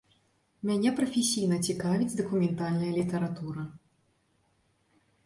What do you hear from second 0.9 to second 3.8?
прафесійна цікавіць дакументальная літаратура.